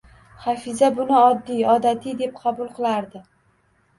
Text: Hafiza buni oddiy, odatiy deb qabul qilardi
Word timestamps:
Hafiza 0.45 0.87
buni 0.99 1.17
oddiy, 1.25 1.61
odatiy 1.73 2.17
deb 2.21 2.33
qabul 2.45 2.73
qilardi 2.79 3.25